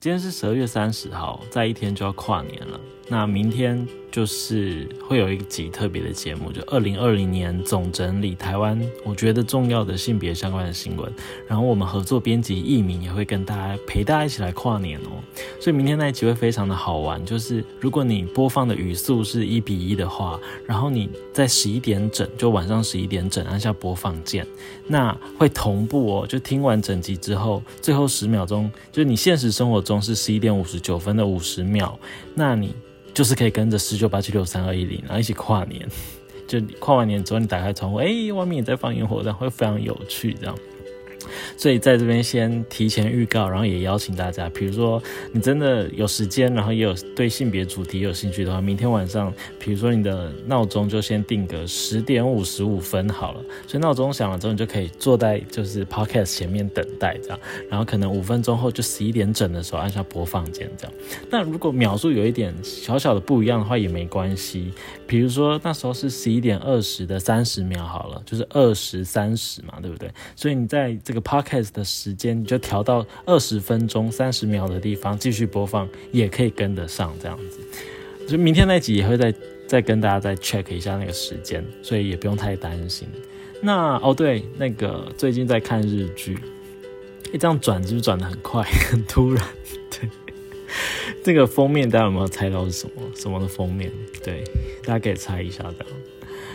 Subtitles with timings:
[0.00, 2.80] 今天是十二月三十号，再一天就要跨年了。
[3.06, 11.12] 那明天就是会有一集特别的节目，就二零二零年总整理台湾我觉得重要的性别相关的新闻。
[11.46, 15.22] 然后我们合作编辑艺名也会跟大家陪大家一起来跨年哦。
[15.60, 24.46] 所以明天那一集会非常的好玩，就是如果你播放的语速是一比一的话，然后你在十一点整，就晚上十一点整按下播放键，
[24.86, 26.26] 那会同步哦。
[26.26, 31.98] 就听完整集之后，最后十秒钟，就是你现实生活中是十一点五十九分的五十秒，
[32.34, 32.74] 那你。
[33.14, 35.88] 就是可以跟着十九八七六三二一零，然后一起跨年。
[36.48, 40.58] 就跨完年之后，你打开窗户，哎，外面也在放烟火，这样会非常有趣，这样。
[41.56, 53.40] 所以在这边先提前预告，然后也邀请大家，比如说你真的有时间，然后也有对性别主题有兴趣的话，明天晚上，比如说你的闹钟就先定个十点五十五分好了。
[53.66, 60.92] 所以闹钟响了之后，你就可以坐在就是 podcast 前面等待这样，然后可能五分钟后就十一点整的时候按下播放键这样。
[61.30, 64.72] 那如果秒数有一点小小的不一样的话也没关系，
[65.06, 70.10] 比如说那时候是十一点二十的三十秒好了，就是二十三十嘛，对不对？
[70.34, 77.58] 所以你在这个 po podcast 的时间你就调到二十分钟三十秒的地方继续播放，也可以跟得上这样子。
[78.28, 79.34] 就明天那集也会再
[79.66, 83.08] 再跟大家再 check 一下那个时间，所以也不用太担心。
[83.62, 86.38] 那哦对，那个最近在看日剧，
[87.32, 89.44] 哎，这样转是不是转的很快很突然？
[89.90, 90.08] 对，
[91.22, 93.02] 这个封面大家有没有猜到是什么？
[93.14, 93.90] 什么的封面？
[94.24, 94.44] 对，
[94.84, 95.96] 大家可以猜一下这样。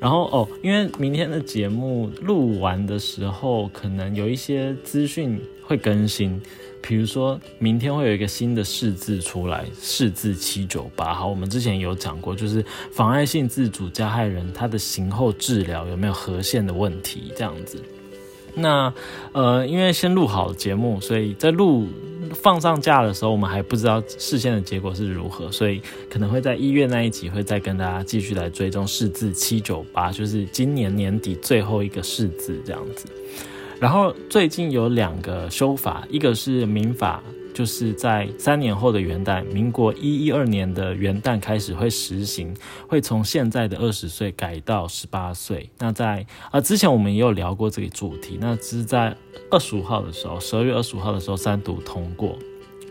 [0.00, 6.40] 然后哦，因为明天的节目录完的时候，可能有一些资讯会更新，
[6.80, 11.14] 比如说明天会有一个新的试字出来，试字七九八。
[11.14, 17.82] 好，我们之前有讲过，就是妨碍性自主加害人他的刑后治疗有没有核线的问题，这样子。
[18.58, 18.90] 那
[19.32, 21.86] 呃，因为先录好节目，所以在录
[22.42, 33.06] 放上假的时候，我们还不知道事先的结果是如何，所以可能会在一月那一集会再跟大家继续来追踪试字七九八，就是今年年底最后一个试字这样子。
[33.80, 37.22] 然后最近有两个修法，一个是民法。
[37.56, 42.54] 就是在三年后的元旦，民国一一二年的元旦开始会实行，
[42.86, 45.70] 会从现在的二十岁改到十八岁。
[45.78, 49.16] 那在啊之前我们也有聊过这个主题，那只是在
[49.50, 52.38] 二十五号的时候，十二月二十五号的时候三读通过。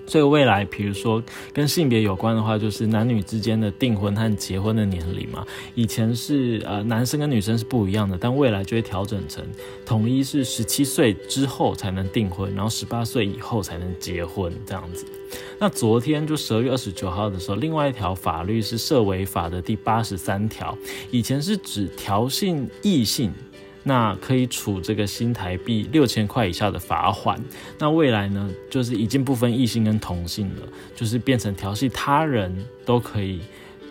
[0.08, 1.22] 所以未来，比如说
[1.52, 5.46] 跟性别有关的话，就是男女之间的订婚和结婚的年龄嘛。
[5.74, 9.44] 以前是呃男生跟女生是不一样的，但未来就会调整成
[9.86, 15.06] 统一是十七岁之后才能订婚，然后十八岁以后才能结婚这样子。
[15.60, 20.78] 那昨天就十二月二十九号的时候，另外一条法律是涉违法的第八十三条，
[21.12, 23.34] 以前是指调性异性。
[23.88, 27.40] 那可以处这个新台币六千块以下的罚款。
[27.78, 32.52] 那未来呢，就是已经不分异性跟同性了，就是变成调戏他人
[32.84, 33.42] 都可以，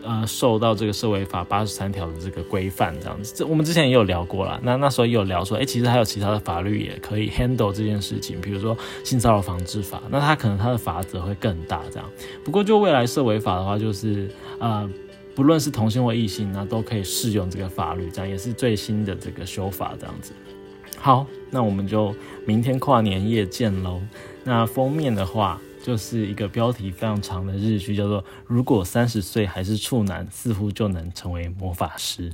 [0.02, 3.32] 呃，受到这个社会法八十三条的这个规范这样子。
[3.36, 4.60] 这我们之前也有聊过了。
[4.64, 12.10] 那那时候也有聊说，哎，其实还有其他的法律也可以 handle 这件事情，比如说性骚扰防治法，那他可能他的罚则会更大这样。
[12.44, 14.28] 不过就未来社会法的话，就是
[14.58, 14.90] 呃。
[15.34, 20.32] 不论是同性或异性，那都可以适用这个法律，这样也是最新的这个修法，这样子。
[20.96, 22.14] 好，那我们就
[22.46, 24.00] 明天跨年夜见喽。
[24.44, 32.30] 那封面的话，就是一个标题非常长的日剧，叫做《如果三十岁还是处男，似乎就能成为魔法师》。